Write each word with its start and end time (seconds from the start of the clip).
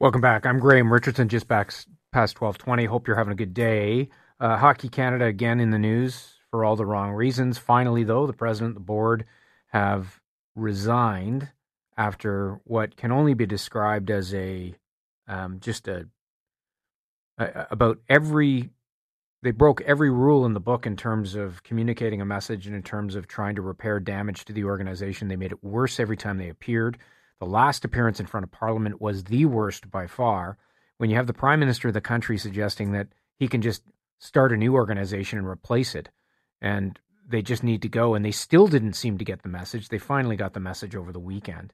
Welcome 0.00 0.20
back. 0.20 0.46
I'm 0.46 0.60
Graham 0.60 0.92
Richardson, 0.92 1.28
just 1.28 1.48
back 1.48 1.72
past 2.12 2.40
1220. 2.40 2.84
Hope 2.84 3.08
you're 3.08 3.16
having 3.16 3.32
a 3.32 3.36
good 3.36 3.52
day. 3.52 4.10
Uh, 4.38 4.56
Hockey 4.56 4.88
Canada 4.88 5.24
again 5.24 5.58
in 5.58 5.70
the 5.70 5.78
news 5.78 6.34
for 6.52 6.64
all 6.64 6.76
the 6.76 6.86
wrong 6.86 7.10
reasons. 7.10 7.58
Finally, 7.58 8.04
though, 8.04 8.24
the 8.24 8.32
president, 8.32 8.74
the 8.74 8.80
board 8.80 9.24
have 9.72 10.20
resigned 10.54 11.48
after 11.96 12.60
what 12.62 12.96
can 12.96 13.10
only 13.10 13.34
be 13.34 13.44
described 13.44 14.08
as 14.08 14.32
a 14.34 14.72
um, 15.26 15.58
just 15.58 15.88
a, 15.88 16.06
a 17.36 17.66
about 17.72 17.98
every 18.08 18.70
they 19.42 19.50
broke 19.50 19.80
every 19.80 20.10
rule 20.10 20.46
in 20.46 20.54
the 20.54 20.60
book 20.60 20.86
in 20.86 20.94
terms 20.96 21.34
of 21.34 21.64
communicating 21.64 22.20
a 22.20 22.24
message 22.24 22.68
and 22.68 22.76
in 22.76 22.84
terms 22.84 23.16
of 23.16 23.26
trying 23.26 23.56
to 23.56 23.62
repair 23.62 23.98
damage 23.98 24.44
to 24.44 24.52
the 24.52 24.62
organization. 24.62 25.26
They 25.26 25.34
made 25.34 25.50
it 25.50 25.64
worse 25.64 25.98
every 25.98 26.16
time 26.16 26.38
they 26.38 26.50
appeared. 26.50 26.98
The 27.40 27.46
last 27.46 27.84
appearance 27.84 28.20
in 28.20 28.26
front 28.26 28.44
of 28.44 28.50
Parliament 28.50 29.00
was 29.00 29.24
the 29.24 29.44
worst 29.44 29.90
by 29.90 30.06
far. 30.06 30.58
When 30.96 31.10
you 31.10 31.16
have 31.16 31.28
the 31.28 31.32
Prime 31.32 31.60
Minister 31.60 31.88
of 31.88 31.94
the 31.94 32.00
country 32.00 32.36
suggesting 32.38 32.92
that 32.92 33.08
he 33.36 33.46
can 33.46 33.62
just 33.62 33.82
start 34.18 34.52
a 34.52 34.56
new 34.56 34.74
organization 34.74 35.38
and 35.38 35.46
replace 35.46 35.94
it, 35.94 36.08
and 36.60 36.98
they 37.28 37.42
just 37.42 37.62
need 37.62 37.82
to 37.82 37.88
go, 37.88 38.14
and 38.14 38.24
they 38.24 38.32
still 38.32 38.66
didn't 38.66 38.94
seem 38.94 39.18
to 39.18 39.24
get 39.24 39.42
the 39.42 39.48
message. 39.48 39.88
They 39.88 39.98
finally 39.98 40.34
got 40.34 40.54
the 40.54 40.60
message 40.60 40.96
over 40.96 41.12
the 41.12 41.20
weekend. 41.20 41.72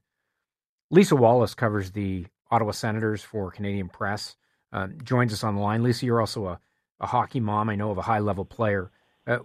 Lisa 0.91 1.15
Wallace 1.15 1.55
covers 1.55 1.91
the 1.91 2.27
Ottawa 2.51 2.71
Senators 2.71 3.23
for 3.23 3.49
Canadian 3.49 3.89
Press. 3.89 4.35
Uh, 4.71 4.87
joins 5.03 5.33
us 5.33 5.43
on 5.43 5.55
the 5.55 5.61
line. 5.61 5.81
Lisa, 5.81 6.05
you're 6.05 6.19
also 6.19 6.47
a, 6.47 6.59
a 6.99 7.07
hockey 7.07 7.39
mom. 7.39 7.69
I 7.69 7.75
know 7.75 7.89
of 7.89 7.97
a 7.97 8.03
high 8.03 8.19
level 8.19 8.45
player. 8.45 8.91
Uh, 9.25 9.39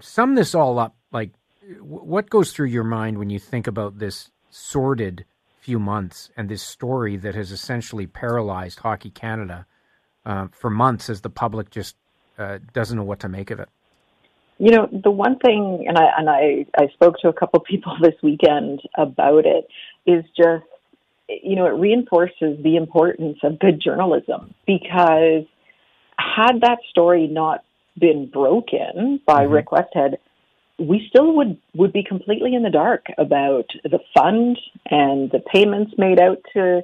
sum 0.00 0.34
this 0.34 0.54
all 0.54 0.78
up. 0.78 0.96
Like, 1.10 1.30
what 1.80 2.28
goes 2.28 2.52
through 2.52 2.66
your 2.66 2.84
mind 2.84 3.18
when 3.18 3.30
you 3.30 3.38
think 3.38 3.66
about 3.66 3.98
this 3.98 4.30
sordid 4.56 5.24
few 5.60 5.78
months 5.78 6.30
and 6.36 6.48
this 6.48 6.62
story 6.62 7.16
that 7.16 7.34
has 7.34 7.50
essentially 7.52 8.06
paralyzed 8.06 8.78
Hockey 8.78 9.10
Canada 9.10 9.66
uh, 10.24 10.46
for 10.52 10.70
months 10.70 11.10
as 11.10 11.20
the 11.20 11.30
public 11.30 11.70
just 11.70 11.96
uh, 12.38 12.58
doesn't 12.72 12.96
know 12.96 13.04
what 13.04 13.20
to 13.20 13.28
make 13.28 13.50
of 13.50 13.60
it? 13.60 13.68
You 14.58 14.70
know, 14.70 14.88
the 14.90 15.10
one 15.10 15.38
thing, 15.38 15.84
and 15.86 15.98
I 15.98 16.04
and 16.16 16.30
I, 16.30 16.66
I 16.78 16.88
spoke 16.94 17.18
to 17.20 17.28
a 17.28 17.32
couple 17.32 17.60
people 17.70 17.96
this 18.00 18.14
weekend 18.22 18.80
about 18.96 19.44
it, 19.44 19.66
is 20.06 20.24
just, 20.36 20.64
you 21.28 21.56
know, 21.56 21.66
it 21.66 21.78
reinforces 21.78 22.62
the 22.62 22.76
importance 22.76 23.38
of 23.42 23.58
good 23.58 23.80
journalism 23.80 24.54
because 24.66 25.44
had 26.16 26.60
that 26.62 26.78
story 26.90 27.26
not 27.26 27.64
been 27.98 28.30
broken 28.32 29.20
by 29.26 29.44
mm-hmm. 29.44 29.52
Rick 29.52 29.66
Westhead, 29.66 30.16
we 30.78 31.06
still 31.08 31.34
would 31.36 31.58
would 31.74 31.92
be 31.92 32.02
completely 32.02 32.54
in 32.54 32.62
the 32.62 32.70
dark 32.70 33.06
about 33.18 33.70
the 33.84 34.00
fund 34.14 34.58
and 34.90 35.30
the 35.30 35.40
payments 35.40 35.92
made 35.96 36.20
out 36.20 36.38
to 36.52 36.82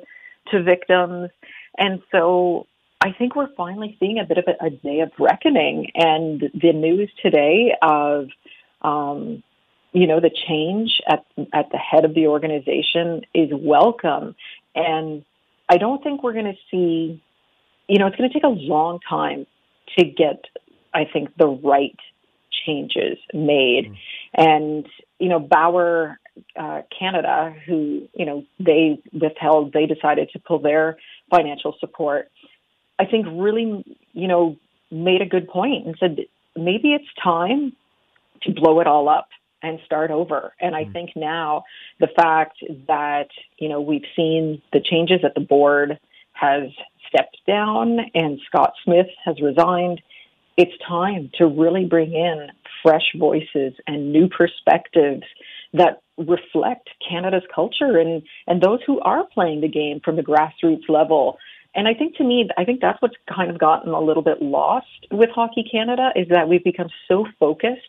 to 0.50 0.62
victims. 0.62 1.30
And 1.78 2.02
so 2.10 2.66
I 3.00 3.12
think 3.12 3.36
we're 3.36 3.52
finally 3.54 3.96
seeing 4.00 4.18
a 4.18 4.24
bit 4.24 4.38
of 4.38 4.44
a, 4.46 4.66
a 4.66 4.70
day 4.70 5.00
of 5.00 5.10
reckoning. 5.18 5.90
And 5.94 6.50
the 6.54 6.72
news 6.72 7.10
today 7.22 7.74
of 7.82 8.28
um, 8.82 9.42
you 9.92 10.06
know 10.06 10.20
the 10.20 10.30
change 10.30 11.00
at 11.06 11.24
at 11.52 11.70
the 11.70 11.78
head 11.78 12.04
of 12.04 12.14
the 12.14 12.28
organization 12.28 13.22
is 13.34 13.50
welcome. 13.52 14.34
And 14.74 15.24
I 15.68 15.76
don't 15.76 16.02
think 16.02 16.22
we're 16.22 16.32
going 16.32 16.46
to 16.46 16.58
see 16.70 17.22
you 17.88 17.98
know 17.98 18.06
it's 18.06 18.16
going 18.16 18.30
to 18.30 18.34
take 18.34 18.44
a 18.44 18.48
long 18.48 19.00
time 19.06 19.46
to 19.98 20.04
get 20.04 20.46
I 20.94 21.04
think 21.04 21.36
the 21.36 21.48
right 21.48 21.98
changes 22.66 23.18
made. 23.32 23.92
Mm. 23.92 23.96
And, 24.34 24.88
you 25.18 25.28
know, 25.28 25.38
Bauer 25.38 26.18
uh, 26.56 26.82
Canada, 26.96 27.54
who, 27.66 28.08
you 28.14 28.24
know, 28.24 28.44
they 28.58 29.00
withheld, 29.12 29.72
they 29.72 29.86
decided 29.86 30.30
to 30.32 30.38
pull 30.38 30.58
their 30.58 30.96
financial 31.30 31.74
support, 31.80 32.30
I 32.98 33.06
think 33.06 33.26
really, 33.30 33.84
you 34.12 34.28
know, 34.28 34.56
made 34.90 35.22
a 35.22 35.26
good 35.26 35.48
point 35.48 35.86
and 35.86 35.96
said 35.98 36.18
maybe 36.56 36.92
it's 36.92 37.08
time 37.22 37.72
to 38.42 38.52
blow 38.52 38.80
it 38.80 38.86
all 38.86 39.08
up 39.08 39.28
and 39.62 39.78
start 39.84 40.10
over. 40.10 40.52
And 40.60 40.74
I 40.74 40.84
mm. 40.84 40.92
think 40.92 41.10
now 41.16 41.64
the 42.00 42.08
fact 42.08 42.58
that, 42.88 43.28
you 43.58 43.68
know, 43.68 43.80
we've 43.80 44.04
seen 44.16 44.60
the 44.72 44.80
changes 44.80 45.20
at 45.24 45.34
the 45.34 45.40
board 45.40 45.98
has 46.32 46.64
stepped 47.08 47.38
down 47.46 47.98
and 48.14 48.40
Scott 48.46 48.72
Smith 48.84 49.06
has 49.24 49.40
resigned 49.40 50.02
it's 50.56 50.72
time 50.86 51.30
to 51.38 51.46
really 51.46 51.84
bring 51.84 52.12
in 52.12 52.48
fresh 52.82 53.14
voices 53.18 53.74
and 53.86 54.12
new 54.12 54.28
perspectives 54.28 55.22
that 55.72 56.02
reflect 56.18 56.90
Canada's 57.08 57.44
culture 57.54 57.98
and, 57.98 58.22
and 58.46 58.60
those 58.60 58.80
who 58.86 59.00
are 59.00 59.24
playing 59.32 59.60
the 59.60 59.68
game 59.68 60.00
from 60.04 60.16
the 60.16 60.22
grassroots 60.22 60.88
level. 60.88 61.38
And 61.74 61.88
I 61.88 61.94
think 61.94 62.16
to 62.16 62.24
me, 62.24 62.48
I 62.58 62.64
think 62.64 62.80
that's 62.82 63.00
what's 63.00 63.16
kind 63.34 63.50
of 63.50 63.58
gotten 63.58 63.92
a 63.92 64.00
little 64.00 64.22
bit 64.22 64.42
lost 64.42 64.86
with 65.10 65.30
Hockey 65.34 65.64
Canada 65.70 66.10
is 66.14 66.28
that 66.28 66.48
we've 66.48 66.62
become 66.62 66.88
so 67.08 67.26
focused 67.40 67.80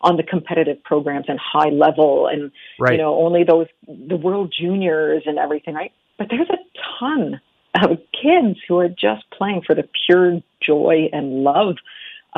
on 0.00 0.16
the 0.16 0.24
competitive 0.24 0.82
programs 0.82 1.26
and 1.28 1.38
high 1.38 1.70
level 1.70 2.26
and, 2.26 2.50
right. 2.80 2.92
you 2.92 2.98
know, 2.98 3.14
only 3.14 3.44
those, 3.44 3.66
the 3.86 4.16
world 4.16 4.52
juniors 4.58 5.22
and 5.26 5.38
everything, 5.38 5.74
right? 5.74 5.92
But 6.18 6.28
there's 6.30 6.48
a 6.50 6.58
ton 6.98 7.40
of 7.80 7.98
kids 8.12 8.58
who 8.66 8.78
are 8.78 8.88
just 8.88 9.30
playing 9.36 9.62
for 9.64 9.74
the 9.74 9.88
pure 10.06 10.40
joy 10.60 11.08
and 11.12 11.44
love 11.44 11.76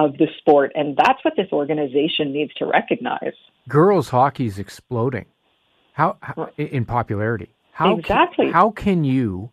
of 0.05 0.17
the 0.19 0.27
sport. 0.39 0.73
And 0.75 0.97
that's 0.97 1.23
what 1.25 1.35
this 1.37 1.49
organization 1.53 2.33
needs 2.33 2.53
to 2.55 2.67
recognize. 2.67 3.35
Girls 3.69 4.09
hockey 4.09 4.47
is 4.47 4.59
exploding. 4.59 5.27
How, 5.93 6.17
how 6.23 6.51
in 6.57 6.85
popularity? 6.85 7.51
How 7.73 7.97
exactly? 7.97 8.47
Can, 8.47 8.55
how 8.55 8.71
can 8.71 9.05
you, 9.05 9.51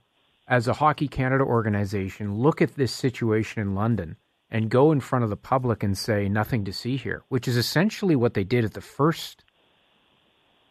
as 0.48 0.68
a 0.68 0.74
Hockey 0.74 1.08
Canada 1.08 1.44
organization, 1.44 2.36
look 2.36 2.62
at 2.62 2.76
this 2.76 2.92
situation 2.92 3.62
in 3.62 3.76
London 3.76 4.16
and 4.50 4.70
go 4.70 4.92
in 4.92 5.02
front 5.02 5.24
of 5.24 5.30
the 5.30 5.38
public 5.38 5.84
and 5.84 5.98
say 5.98 6.30
nothing 6.30 6.64
to 6.66 6.72
see 6.72 6.96
here, 6.96 7.24
which 7.28 7.48
is 7.48 7.58
essentially 7.58 8.16
what 8.16 8.34
they 8.34 8.46
did 8.46 8.64
at 8.64 8.74
the 8.74 8.82
first 8.82 9.44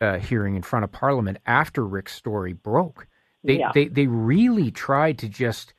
uh, 0.01 0.19
hearing 0.19 0.57
in 0.57 0.63
front 0.63 0.85
of 0.85 0.93
Parliament 0.93 1.39
after 1.47 1.85
Rick's 1.85 2.15
story 2.15 2.55
broke. 2.55 3.07
They, 3.45 3.59
yeah. 3.59 3.71
they 3.75 3.89
they 3.89 4.07
really 4.07 4.71
tried 4.71 5.19
to 5.19 5.29
just 5.29 5.73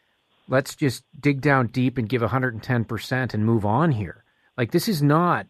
let's 0.47 0.75
just 0.75 1.03
dig 1.19 1.41
down 1.41 1.67
deep 1.67 1.97
and 1.97 2.09
give 2.09 2.21
110% 2.21 3.33
and 3.33 3.45
move 3.45 3.65
on 3.65 3.91
here. 3.91 4.23
Like, 4.57 4.71
this 4.71 4.87
is 4.87 5.03
not, 5.03 5.47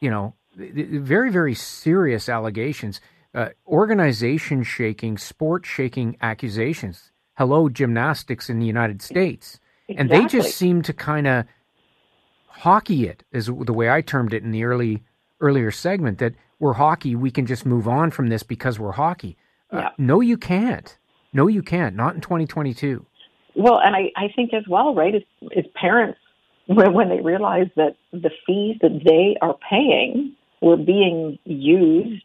you 0.00 0.10
know, 0.10 0.34
very, 0.56 1.30
very 1.30 1.54
serious 1.54 2.28
allegations, 2.28 3.00
uh, 3.34 3.50
organization 3.66 4.62
shaking, 4.62 5.18
sport 5.18 5.66
shaking 5.66 6.16
accusations. 6.20 7.12
Hello, 7.34 7.68
gymnastics 7.68 8.48
in 8.48 8.58
the 8.58 8.66
United 8.66 9.02
States. 9.02 9.60
Exactly. 9.88 9.96
And 9.96 10.10
they 10.10 10.26
just 10.28 10.56
seem 10.56 10.82
to 10.82 10.92
kind 10.92 11.26
of 11.26 11.44
hockey 12.46 13.06
it, 13.06 13.22
is 13.32 13.46
the 13.46 13.72
way 13.72 13.90
I 13.90 14.00
termed 14.00 14.32
it 14.32 14.42
in 14.42 14.50
the 14.50 14.64
early 14.64 15.02
earlier 15.40 15.70
segment, 15.70 16.18
that 16.18 16.34
we're 16.58 16.72
hockey, 16.72 17.14
we 17.14 17.30
can 17.30 17.44
just 17.44 17.66
move 17.66 17.86
on 17.86 18.10
from 18.10 18.28
this 18.28 18.42
because 18.42 18.78
we're 18.78 18.92
hockey. 18.92 19.36
Uh, 19.70 19.90
no, 19.98 20.20
you 20.20 20.38
can't. 20.38 20.96
No, 21.32 21.48
you 21.48 21.62
can't. 21.62 21.94
Not 21.94 22.14
in 22.14 22.22
2022. 22.22 23.04
Well, 23.56 23.80
and 23.80 23.96
I, 23.96 24.12
I 24.16 24.28
think 24.36 24.52
as 24.52 24.64
well, 24.68 24.94
right, 24.94 25.14
as, 25.14 25.22
as 25.56 25.64
parents, 25.74 26.18
when, 26.66 26.92
when 26.92 27.08
they 27.08 27.20
realize 27.20 27.68
that 27.76 27.96
the 28.12 28.30
fees 28.46 28.76
that 28.82 29.00
they 29.04 29.36
are 29.40 29.56
paying 29.68 30.34
were 30.60 30.76
being 30.76 31.38
used 31.44 32.24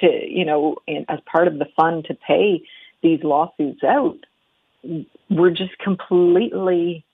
to, 0.00 0.06
you 0.28 0.44
know, 0.44 0.76
in, 0.86 1.04
as 1.08 1.18
part 1.30 1.48
of 1.48 1.58
the 1.58 1.66
fund 1.76 2.04
to 2.06 2.14
pay 2.14 2.62
these 3.02 3.20
lawsuits 3.24 3.82
out, 3.82 4.18
we're 5.28 5.50
just 5.50 5.76
completely 5.78 7.04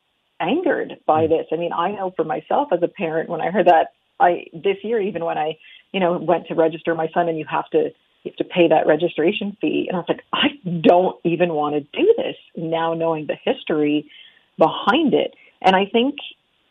angered 0.41 0.99
by 1.07 1.27
mm. 1.27 1.31
this. 1.31 1.47
I 1.51 1.57
mean, 1.57 1.73
I 1.73 1.93
know 1.93 2.13
for 2.15 2.25
myself 2.25 2.69
as 2.73 2.83
a 2.83 2.89
parent, 2.89 3.31
when 3.31 3.41
I 3.41 3.51
heard 3.51 3.67
that, 3.67 3.89
I 4.21 4.47
this 4.53 4.77
year, 4.83 5.01
even 5.01 5.25
when 5.25 5.39
I, 5.39 5.57
you 5.93 6.01
know, 6.01 6.19
went 6.19 6.49
to 6.49 6.55
register 6.55 6.95
my 6.95 7.09
son, 7.15 7.29
and 7.29 7.39
you 7.39 7.47
have 7.49 7.69
to 7.71 7.91
you 8.25 8.33
have 8.33 8.37
to 8.37 8.45
pay 8.45 8.69
that 8.69 8.87
registration 8.87 9.57
fee. 9.61 9.87
And 9.89 9.97
I 9.97 10.01
was 10.01 10.09
like, 10.09 10.25
I 10.33 10.49
don't 10.81 11.17
even 11.25 11.53
want 11.53 11.75
to 11.75 11.81
do 11.81 12.15
this 12.17 12.37
now 12.57 12.95
knowing 12.95 13.27
the 13.27 13.37
history 13.43 14.11
behind 14.59 15.15
it. 15.15 15.35
And 15.63 15.77
I 15.77 15.87
think, 15.87 16.17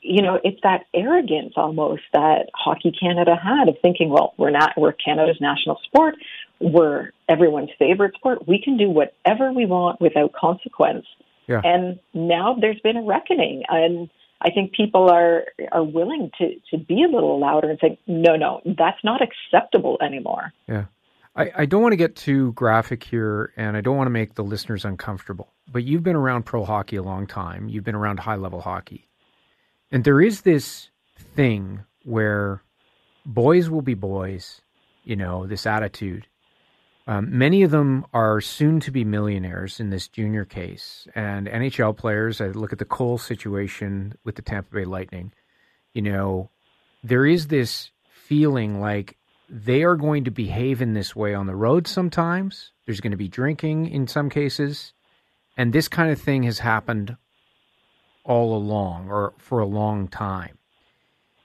you 0.01 0.21
know, 0.21 0.39
it's 0.44 0.60
that 0.63 0.86
arrogance 0.94 1.54
almost 1.56 2.04
that 2.13 2.50
Hockey 2.54 2.92
Canada 2.92 3.36
had 3.36 3.69
of 3.69 3.75
thinking, 3.81 4.10
well, 4.10 4.33
we're 4.38 4.51
not, 4.51 4.74
we're 4.77 4.94
Canada's 4.94 5.38
national 5.42 5.80
sport. 5.83 6.16
We're 6.60 7.12
everyone's 7.30 7.69
favorite 7.80 8.16
sport. 8.16 8.48
We 8.48 8.62
can 8.62 8.77
do 8.77 8.89
whatever 8.89 9.51
we 9.51 9.66
want 9.66 10.01
without 10.01 10.33
consequence. 10.33 11.06
Yeah. 11.48 11.62
And 11.63 12.00
now 12.13 12.57
there's 12.60 12.80
been 12.81 12.98
a 12.98 13.04
reckoning 13.04 13.63
and 13.69 14.10
I 14.42 14.51
think 14.51 14.74
people 14.74 15.10
are 15.10 15.45
are 15.71 15.83
willing 15.83 16.31
to 16.38 16.56
to 16.71 16.77
be 16.77 17.04
a 17.04 17.07
little 17.07 17.39
louder 17.39 17.69
and 17.69 17.80
say, 17.80 17.98
no, 18.06 18.36
no, 18.36 18.62
that's 18.66 19.04
not 19.04 19.21
acceptable 19.21 19.98
anymore. 20.01 20.54
Yeah. 20.68 20.86
I, 21.38 21.51
I 21.60 21.66
don't 21.66 21.81
want 21.84 21.94
to 21.94 21.98
get 21.98 22.16
too 22.16 22.51
graphic 22.54 23.04
here, 23.04 23.54
and 23.57 23.78
I 23.78 23.81
don't 23.81 23.98
want 23.98 24.07
to 24.07 24.12
make 24.12 24.36
the 24.36 24.44
listeners 24.44 24.86
uncomfortable. 24.86 25.54
But 25.72 25.84
you've 25.84 26.04
been 26.04 26.16
around 26.16 26.44
pro 26.44 26.66
hockey 26.66 26.95
a 26.98 27.04
long 27.04 27.28
time. 27.28 27.69
You've 27.69 27.84
been 27.84 27.95
around 27.95 28.19
high 28.19 28.36
level 28.36 28.62
hockey, 28.62 29.07
and 29.92 30.04
there 30.04 30.22
is 30.22 30.42
this 30.42 30.89
thing 31.36 31.84
where 32.04 32.63
boys 33.25 33.69
will 33.69 33.81
be 33.84 33.94
boys. 33.94 34.62
You 35.04 35.16
know 35.16 35.48
this 35.48 35.66
attitude, 35.66 36.28
Um, 37.07 37.38
many 37.38 37.63
of 37.63 37.72
them 37.72 38.06
are 38.13 38.42
soon 38.42 38.81
to 38.81 38.92
be 38.92 39.06
millionaires 39.06 39.80
in 39.80 39.90
this 39.90 40.10
junior 40.10 40.44
case. 40.44 41.07
And 41.16 41.48
NHL 41.48 41.95
players, 41.95 42.42
I 42.42 42.48
look 42.48 42.74
at 42.74 42.80
the 42.80 42.86
Cole 42.86 43.18
situation 43.18 44.16
with 44.25 44.36
the 44.36 44.42
Tampa 44.42 44.74
Bay 44.75 44.86
Lightning, 44.86 45.31
you 45.94 46.01
know, 46.01 46.50
there 47.04 47.25
is 47.25 47.48
this 47.48 47.92
feeling 48.10 48.81
like 48.81 49.18
they 49.49 49.83
are 49.83 49.95
going 49.95 50.23
to 50.25 50.31
behave 50.31 50.81
in 50.81 50.94
this 50.94 51.15
way 51.15 51.33
on 51.33 51.47
the 51.47 51.55
road 51.55 51.88
sometimes. 51.88 52.71
There's 52.85 53.01
going 53.01 53.11
to 53.11 53.17
be 53.17 53.27
drinking 53.27 53.89
in 53.89 54.07
some 54.07 54.29
cases. 54.29 54.94
And 55.55 55.73
this 55.73 55.88
kind 55.88 56.11
of 56.11 56.21
thing 56.21 56.44
has 56.44 56.59
happened 56.59 57.17
all 58.23 58.55
along 58.55 59.09
or 59.09 59.33
for 59.38 59.59
a 59.59 59.65
long 59.65 60.07
time. 60.07 60.57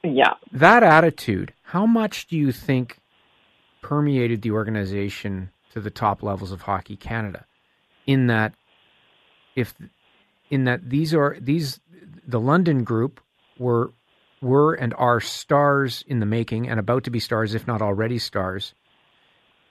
Yeah. 0.03 0.35
That 0.51 0.83
attitude, 0.83 1.55
how 1.63 1.87
much 1.87 2.27
do 2.27 2.37
you 2.37 2.51
think 2.53 2.99
permeated 3.81 4.43
the 4.43 4.51
organization 4.51 5.51
to 5.73 5.81
the 5.81 5.91
top 5.91 6.23
levels 6.23 6.51
of 6.53 6.63
Hockey 6.63 6.97
Canada? 6.97 7.47
In 8.07 8.27
that 8.27 8.55
if 9.55 9.75
in 10.51 10.65
that 10.65 10.91
these 10.91 11.15
are 11.15 11.37
these 11.41 11.79
the 12.27 12.41
London 12.41 12.83
group 12.83 13.21
were 13.59 13.93
were 14.43 14.75
and 14.75 14.93
are 14.99 15.21
stars 15.21 16.05
in 16.07 16.21
the 16.21 16.27
making 16.27 16.69
and 16.69 16.79
about 16.79 17.05
to 17.05 17.11
be 17.11 17.21
stars, 17.21 17.55
if 17.55 17.67
not 17.67 17.81
already 17.81 18.19
stars. 18.19 18.75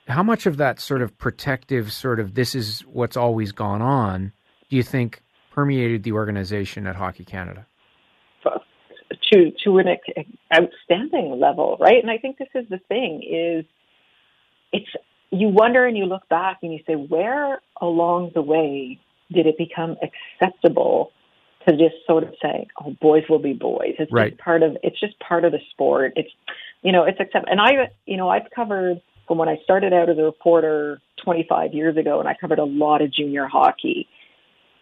How 0.08 0.24
much 0.24 0.46
of 0.46 0.58
that 0.58 0.80
sort 0.80 1.02
of 1.02 1.18
protective, 1.18 1.92
sort 1.92 2.20
of 2.20 2.34
this 2.34 2.56
is 2.56 2.82
what's 2.82 3.18
always 3.18 3.52
gone 3.52 3.82
on, 3.82 4.32
do 4.70 4.76
you 4.76 4.84
think 4.84 5.22
permeated 5.52 6.04
the 6.04 6.14
organization 6.14 6.88
at 6.88 6.96
Hockey 6.96 7.26
Canada? 7.26 7.68
To 9.34 9.52
to 9.64 9.78
an 9.78 9.88
outstanding 10.54 11.40
level, 11.40 11.78
right? 11.80 12.02
And 12.02 12.12
I 12.12 12.18
think 12.18 12.38
this 12.38 12.50
is 12.54 12.68
the 12.70 12.80
thing: 12.90 13.22
is 13.24 13.66
it's 14.74 14.90
you 15.30 15.48
wonder 15.48 15.86
and 15.86 15.98
you 15.98 16.06
look 16.06 16.28
back 16.28 16.60
and 16.64 16.74
you 16.74 16.80
say, 16.86 16.96
where 16.96 17.62
along 17.80 18.32
the 18.34 18.42
way 18.42 19.00
did 19.32 19.48
it 19.48 19.58
become 19.58 19.96
acceptable 20.42 21.12
to 21.68 21.78
just 21.78 21.96
sort 22.08 22.24
of 22.24 22.34
say, 22.42 22.68
"Oh, 22.84 22.96
boys 23.02 23.24
will 23.30 23.40
be 23.40 23.54
boys." 23.54 23.96
It's 24.00 24.12
right. 24.12 24.32
just 24.32 24.42
part 24.42 24.64
of 24.64 24.78
it's 24.84 25.00
just 25.00 25.20
part 25.20 25.46
of 25.46 25.52
the 25.52 25.60
sport. 25.72 26.14
It's 26.16 26.30
you 26.82 26.92
know 26.92 27.04
it's 27.04 27.20
accept. 27.20 27.48
And 27.50 27.60
I 27.60 27.90
you 28.06 28.18
know 28.18 28.30
I've 28.30 28.50
covered 28.56 29.02
from 29.28 29.38
when 29.38 29.50
I 29.50 29.58
started 29.64 29.94
out 29.94 30.10
as 30.10 30.18
a 30.18 30.24
reporter 30.24 31.02
25 31.24 31.74
years 31.74 31.98
ago, 31.98 32.20
and 32.20 32.28
I 32.28 32.36
covered 32.40 32.60
a 32.60 32.66
lot 32.66 33.02
of 33.02 33.14
junior 33.14 33.48
hockey. 33.48 34.08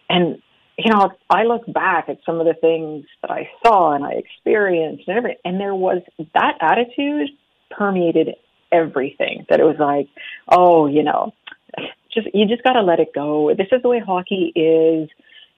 And 0.10 0.42
you 0.78 0.92
know 0.92 1.12
I 1.30 1.44
look 1.44 1.72
back 1.72 2.10
at 2.10 2.20
some 2.26 2.40
of 2.40 2.46
the 2.46 2.56
things 2.56 3.06
that 3.22 3.32
I 3.32 3.50
saw 3.66 3.94
and 3.94 4.04
I 4.04 4.14
experienced 4.14 5.04
and 5.08 5.18
everything, 5.18 5.40
and 5.46 5.60
there 5.60 5.76
was 5.76 6.02
that 6.34 6.58
attitude 6.62 7.30
permeated 7.72 8.36
everything. 8.72 9.46
That 9.50 9.60
it 9.60 9.66
was 9.66 9.78
like, 9.80 10.08
oh, 10.50 10.88
you 10.88 11.04
know, 11.04 11.34
just 12.14 12.28
you 12.34 12.46
just 12.46 12.64
got 12.64 12.74
to 12.74 12.82
let 12.82 13.00
it 13.00 13.14
go. 13.14 13.54
This 13.56 13.68
is 13.72 13.82
the 13.82 13.90
way 13.90 14.00
hockey 14.00 14.52
is 14.56 15.10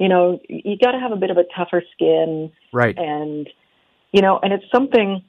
you 0.01 0.09
know, 0.09 0.41
you 0.49 0.79
got 0.79 0.93
to 0.93 0.99
have 0.99 1.11
a 1.11 1.15
bit 1.15 1.29
of 1.29 1.37
a 1.37 1.43
tougher 1.55 1.83
skin. 1.93 2.51
Right. 2.73 2.97
And, 2.97 3.47
you 4.11 4.23
know, 4.23 4.39
and 4.41 4.51
it's 4.51 4.65
something 4.73 5.23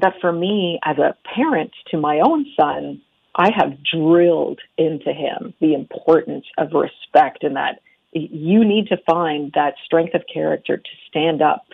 that 0.00 0.14
for 0.20 0.30
me 0.32 0.78
as 0.84 0.98
a 0.98 1.16
parent 1.34 1.72
to 1.90 1.98
my 1.98 2.20
own 2.20 2.46
son, 2.56 3.02
I 3.34 3.50
have 3.56 3.82
drilled 3.82 4.60
into 4.76 5.12
him 5.12 5.52
the 5.60 5.74
importance 5.74 6.44
of 6.58 6.74
respect 6.74 7.42
and 7.42 7.56
that 7.56 7.80
you 8.12 8.64
need 8.64 8.86
to 8.86 8.98
find 9.04 9.50
that 9.56 9.74
strength 9.84 10.14
of 10.14 10.22
character 10.32 10.76
to 10.76 10.90
stand 11.08 11.42
up 11.42 11.64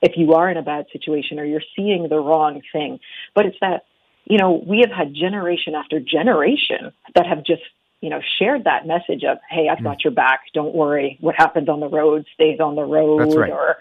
if 0.00 0.12
you 0.16 0.34
are 0.34 0.48
in 0.48 0.56
a 0.56 0.62
bad 0.62 0.86
situation 0.92 1.40
or 1.40 1.44
you're 1.44 1.60
seeing 1.74 2.06
the 2.08 2.20
wrong 2.20 2.62
thing. 2.72 3.00
But 3.34 3.46
it's 3.46 3.58
that, 3.60 3.84
you 4.26 4.38
know, 4.38 4.62
we 4.64 4.78
have 4.86 4.96
had 4.96 5.12
generation 5.12 5.74
after 5.74 5.98
generation 5.98 6.92
that 7.16 7.26
have 7.26 7.44
just 7.44 7.62
you 8.04 8.10
know, 8.10 8.20
shared 8.38 8.64
that 8.64 8.86
message 8.86 9.24
of, 9.24 9.38
hey, 9.48 9.70
I've 9.70 9.82
got 9.82 10.00
mm. 10.00 10.04
your 10.04 10.12
back. 10.12 10.40
Don't 10.52 10.74
worry. 10.74 11.16
What 11.22 11.34
happens 11.38 11.70
on 11.70 11.80
the 11.80 11.88
road 11.88 12.26
stays 12.34 12.60
on 12.60 12.74
the 12.76 12.82
road. 12.82 13.34
Right. 13.34 13.50
Or, 13.50 13.76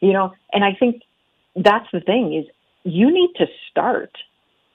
you 0.00 0.12
know, 0.12 0.34
and 0.52 0.64
I 0.64 0.72
think 0.76 1.02
that's 1.54 1.86
the 1.92 2.00
thing 2.00 2.34
is 2.34 2.44
you 2.82 3.08
need 3.12 3.30
to 3.36 3.46
start 3.70 4.10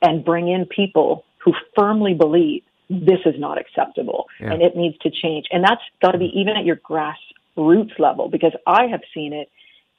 and 0.02 0.24
bring 0.24 0.48
in 0.48 0.66
people 0.66 1.26
who 1.44 1.52
firmly 1.76 2.14
believe 2.14 2.64
this 2.90 3.20
is 3.26 3.36
not 3.38 3.58
acceptable 3.58 4.28
yeah. 4.40 4.54
and 4.54 4.62
it 4.62 4.78
needs 4.78 4.98
to 5.00 5.12
change. 5.12 5.48
And 5.52 5.66
that's 5.66 5.82
got 6.02 6.12
to 6.12 6.18
be 6.18 6.28
mm. 6.28 6.40
even 6.40 6.56
at 6.56 6.64
your 6.64 6.78
grassroots 6.78 8.00
level 8.00 8.30
because 8.30 8.54
I 8.66 8.86
have 8.86 9.02
seen 9.14 9.34
it 9.34 9.50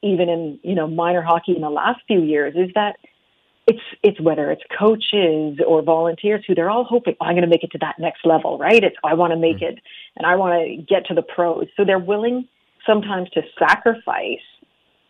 even 0.00 0.31
in, 0.31 0.59
you 0.62 0.75
know, 0.75 0.87
minor 0.87 1.21
hockey 1.21 1.55
in 1.55 1.61
the 1.61 1.69
last 1.69 2.00
few 2.07 2.23
years 2.23 2.55
is 2.57 2.73
that 2.75 2.97
it's 3.66 3.81
it's 4.02 4.20
whether 4.20 4.50
it's 4.50 4.62
coaches 4.78 5.58
or 5.66 5.82
volunteers 5.82 6.44
who 6.46 6.55
they're 6.55 6.70
all 6.70 6.84
hoping 6.84 7.14
oh, 7.20 7.25
I'm 7.25 7.34
going 7.34 7.43
to 7.43 7.49
make 7.49 7.64
it 7.64 7.72
to 7.72 7.78
that 7.78 7.99
next 7.99 8.26
level, 8.26 8.58
right? 8.58 8.82
It's 8.82 8.96
I 9.05 9.14
want 9.14 9.32
to 9.32 9.38
make 9.38 9.56
mm-hmm. 9.56 9.76
it 9.76 9.82
and 10.16 10.26
I 10.26 10.37
want 10.37 10.55
to 10.62 10.76
get 10.82 11.06
to 11.06 11.14
the 11.14 11.22
pros. 11.22 11.66
So 11.76 11.84
they're 11.84 11.99
willing 11.99 12.49
sometimes 12.87 13.31
to 13.31 13.43
sacrifice 13.58 14.44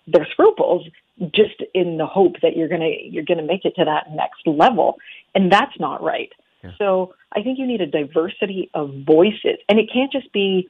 their 0.07 0.27
scruples 0.31 0.87
just 1.35 1.63
in 1.75 1.97
the 1.97 2.07
hope 2.07 2.35
that 2.43 2.57
you're 2.57 2.69
going 2.69 2.81
to 2.81 2.97
you're 3.09 3.25
going 3.25 3.39
to 3.39 3.45
make 3.45 3.65
it 3.65 3.75
to 3.77 3.85
that 3.85 4.13
next 4.13 4.47
level, 4.47 4.99
and 5.35 5.51
that's 5.51 5.79
not 5.79 6.03
right. 6.03 6.31
Yeah. 6.63 6.71
So 6.79 7.15
I 7.33 7.43
think 7.43 7.59
you 7.59 7.67
need 7.67 7.81
a 7.81 7.87
diversity 7.87 8.71
of 8.75 8.91
voices, 9.07 9.59
and 9.69 9.79
it 9.79 9.91
can't 9.93 10.13
just 10.13 10.33
be. 10.33 10.69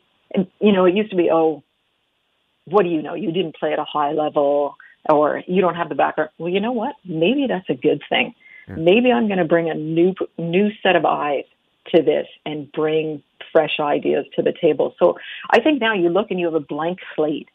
You 0.61 0.73
know, 0.73 0.85
it 0.85 0.97
used 0.97 1.11
to 1.11 1.17
be, 1.17 1.31
oh, 1.31 1.63
what 2.65 2.83
do 2.83 2.89
you 2.89 3.03
know? 3.03 3.15
You 3.15 3.31
didn't 3.31 3.55
play 3.55 3.73
at 3.73 3.79
a 3.79 3.85
high 3.85 4.11
level 4.11 4.75
or 5.09 5.43
you 5.47 5.61
don't 5.61 5.75
have 5.75 5.89
the 5.89 5.95
background. 5.95 6.31
Well, 6.39 6.51
you 6.51 6.61
know 6.61 6.73
what? 6.73 6.95
Maybe 7.05 7.47
that's 7.49 7.69
a 7.69 7.75
good 7.75 8.03
thing. 8.09 8.35
Yeah. 8.69 8.77
Maybe 8.77 9.13
I'm 9.13 9.27
going 9.27 9.39
to 9.39 9.45
bring 9.45 9.71
a 9.71 9.75
new 9.75 10.15
new 10.39 10.71
set 10.83 10.97
of 10.97 11.05
eyes 11.05 11.45
to 11.95 12.03
this 12.03 12.27
and 12.47 12.71
bring 12.73 13.23
fresh 13.53 13.79
ideas 13.79 14.25
to 14.37 14.43
the 14.43 14.53
table. 14.59 14.95
So 14.99 15.17
I 15.51 15.61
think 15.61 15.81
now 15.81 15.95
you 15.95 16.09
look 16.09 16.31
and 16.31 16.41
you 16.41 16.47
have 16.47 16.55
a 16.55 16.61
blank 16.61 16.99
slate 17.15 17.49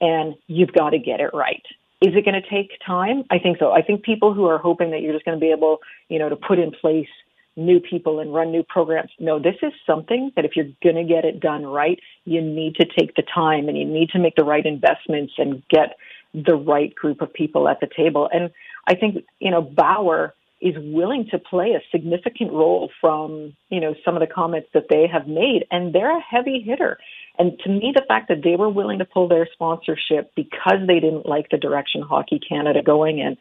and 0.00 0.34
you've 0.48 0.72
got 0.72 0.90
to 0.90 0.98
get 0.98 1.20
it 1.20 1.30
right. 1.32 1.62
Is 2.02 2.14
it 2.14 2.24
going 2.24 2.40
to 2.40 2.48
take 2.48 2.72
time? 2.84 3.24
I 3.30 3.38
think 3.38 3.58
so. 3.58 3.72
I 3.72 3.80
think 3.80 4.04
people 4.04 4.34
who 4.34 4.46
are 4.46 4.58
hoping 4.58 4.90
that 4.90 5.00
you're 5.00 5.14
just 5.14 5.24
going 5.24 5.38
to 5.38 5.40
be 5.40 5.50
able, 5.50 5.78
you 6.08 6.18
know, 6.18 6.28
to 6.28 6.36
put 6.36 6.58
in 6.58 6.72
place 6.72 7.08
new 7.56 7.80
people 7.80 8.20
and 8.20 8.34
run 8.34 8.52
new 8.52 8.62
programs. 8.62 9.10
No, 9.18 9.38
this 9.38 9.56
is 9.62 9.72
something 9.86 10.30
that 10.36 10.44
if 10.44 10.56
you're 10.56 10.68
going 10.82 10.96
to 10.96 11.04
get 11.04 11.24
it 11.24 11.40
done 11.40 11.64
right, 11.64 11.98
you 12.26 12.42
need 12.42 12.74
to 12.76 12.86
take 12.98 13.14
the 13.14 13.22
time 13.22 13.68
and 13.68 13.78
you 13.78 13.86
need 13.86 14.10
to 14.10 14.18
make 14.18 14.34
the 14.36 14.44
right 14.44 14.66
investments 14.66 15.32
and 15.38 15.62
get 15.70 15.96
the 16.44 16.54
right 16.54 16.94
group 16.94 17.22
of 17.22 17.32
people 17.32 17.68
at 17.68 17.80
the 17.80 17.88
table. 17.96 18.28
And 18.32 18.50
I 18.86 18.94
think, 18.94 19.24
you 19.38 19.50
know, 19.50 19.62
Bauer 19.62 20.34
is 20.60 20.74
willing 20.78 21.26
to 21.30 21.38
play 21.38 21.72
a 21.72 21.80
significant 21.90 22.52
role 22.52 22.90
from, 23.00 23.54
you 23.68 23.80
know, 23.80 23.94
some 24.04 24.14
of 24.14 24.20
the 24.20 24.32
comments 24.32 24.68
that 24.74 24.86
they 24.90 25.06
have 25.06 25.26
made. 25.26 25.66
And 25.70 25.94
they're 25.94 26.16
a 26.16 26.20
heavy 26.20 26.60
hitter. 26.60 26.98
And 27.38 27.58
to 27.60 27.70
me, 27.70 27.92
the 27.94 28.04
fact 28.08 28.28
that 28.28 28.42
they 28.42 28.56
were 28.56 28.70
willing 28.70 28.98
to 28.98 29.04
pull 29.04 29.28
their 29.28 29.48
sponsorship 29.52 30.32
because 30.34 30.78
they 30.86 31.00
didn't 31.00 31.26
like 31.26 31.50
the 31.50 31.58
direction 31.58 32.02
Hockey 32.02 32.38
Canada 32.38 32.82
going 32.82 33.18
in 33.18 33.36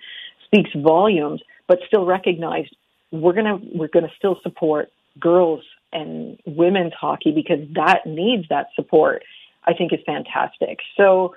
speaks 0.45 0.71
volumes, 0.75 1.41
but 1.67 1.79
still 1.87 2.05
recognized 2.05 2.75
we're 3.11 3.33
gonna 3.33 3.59
we're 3.73 3.87
gonna 3.87 4.11
still 4.17 4.37
support 4.43 4.89
girls 5.19 5.63
and 5.93 6.37
women's 6.45 6.93
hockey 6.93 7.31
because 7.31 7.59
that 7.73 8.05
needs 8.05 8.43
that 8.49 8.67
support. 8.75 9.23
I 9.65 9.73
think 9.73 9.93
is 9.93 9.99
fantastic. 10.05 10.79
So 10.97 11.33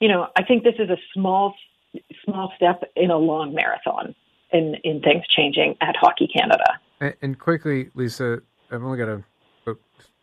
you 0.00 0.08
know, 0.08 0.28
I 0.36 0.44
think 0.44 0.64
this 0.64 0.74
is 0.78 0.90
a 0.90 0.96
small, 1.12 1.54
small 2.24 2.52
step 2.56 2.82
in 2.96 3.10
a 3.10 3.16
long 3.16 3.54
marathon 3.54 4.14
in, 4.52 4.76
in 4.84 5.00
things 5.00 5.24
changing 5.34 5.76
at 5.80 5.96
Hockey 5.96 6.28
Canada. 6.28 6.78
And, 7.00 7.14
and 7.22 7.38
quickly, 7.38 7.90
Lisa, 7.94 8.40
I've 8.70 8.82
only 8.82 8.98
got 8.98 9.08
a, 9.08 9.24
about 9.64 9.80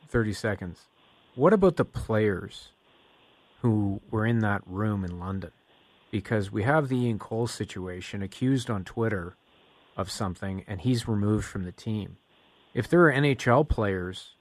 30 0.08 0.34
seconds. 0.34 0.82
What 1.36 1.54
about 1.54 1.76
the 1.76 1.86
players 1.86 2.70
who 3.62 4.02
were 4.10 4.26
in 4.26 4.40
that 4.40 4.62
room 4.66 5.04
in 5.04 5.20
London? 5.20 5.52
Because 6.12 6.52
we 6.52 6.64
have 6.64 6.88
the 6.88 6.98
Ian 6.98 7.20
Cole 7.20 7.48
situation 7.48 8.22
accused 8.22 8.70
on 8.70 8.86
Twitter 8.86 9.36
of 9.98 10.10
something, 10.10 10.64
and 10.68 10.82
he's 10.82 11.08
removed 11.08 11.46
from 11.46 11.64
the 11.64 11.72
team. 11.72 12.18
If 12.74 12.88
there 12.88 13.06
are 13.06 13.12
NHL 13.12 13.68
players 13.68 14.35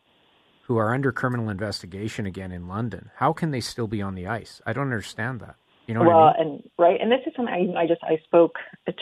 who 0.67 0.77
are 0.79 0.95
under 0.95 1.13
criminal 1.13 1.49
investigation 1.49 2.27
again 2.27 2.51
in 2.51 2.69
London. 2.69 3.11
How 3.17 3.33
can 3.33 3.51
they 3.51 3.61
still 3.61 3.87
be 3.87 4.01
on 4.01 4.15
the 4.15 4.27
ice? 4.27 4.63
I 4.65 4.73
don't 4.73 4.85
understand 4.85 5.41
that. 5.41 5.57
You 5.87 5.95
know 5.95 6.03
well, 6.03 6.35
I 6.39 6.39
mean? 6.39 6.53
and 6.53 6.71
right, 6.79 6.99
and 7.01 7.13
this 7.13 7.21
is 7.27 7.35
something 7.37 7.75
I, 7.77 7.83
I 7.83 7.87
just 7.87 8.03
I 8.03 8.17
spoke 8.25 8.55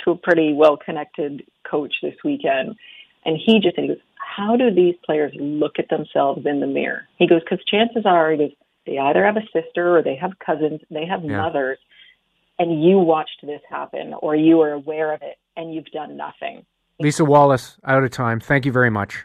to 0.04 0.11
a 0.11 0.16
pretty 0.16 0.52
well 0.52 0.76
connected 0.76 1.45
coach 1.69 1.95
this 2.02 2.16
weekend, 2.25 2.75
and 3.25 3.38
he 3.38 3.61
just 3.61 3.76
said 3.76 3.83
he 3.83 3.88
goes, 3.88 3.99
"How 4.16 4.57
do 4.57 4.75
these 4.75 4.97
players 5.04 5.33
look 5.38 5.78
at 5.78 5.88
themselves 5.88 6.45
in 6.45 6.59
the 6.59 6.66
mirror?" 6.66 7.07
He 7.19 7.28
goes, 7.28 7.42
"Because 7.49 7.64
chances 7.66 8.04
are, 8.04 8.33
he 8.33 8.38
goes, 8.38 8.50
they 8.85 8.99
either 8.99 9.25
have 9.25 9.37
a 9.37 9.47
sister 9.52 9.97
or 9.97 10.02
they 10.02 10.16
have 10.16 10.33
cousins, 10.45 10.81
they 10.90 11.07
have 11.07 11.25
yeah. 11.25 11.37
mothers, 11.37 11.78
and 12.59 12.83
you 12.83 12.99
watched 12.99 13.38
this 13.45 13.62
happen 13.71 14.12
or 14.14 14.35
you 14.35 14.61
are 14.62 14.73
aware 14.73 15.12
of 15.12 15.23
it, 15.23 15.37
and 15.57 15.73
you've 15.73 15.87
done 15.92 16.16
nothing." 16.16 16.66
Lisa 16.99 17.25
Wallace, 17.25 17.78
out 17.85 18.02
of 18.02 18.11
time. 18.11 18.40
Thank 18.40 18.66
you 18.66 18.73
very 18.73 18.90
much. 18.90 19.25